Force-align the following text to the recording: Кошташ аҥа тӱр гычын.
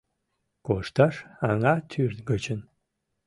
Кошташ 0.65 1.15
аҥа 1.49 1.73
тӱр 1.89 2.11
гычын. 2.29 2.59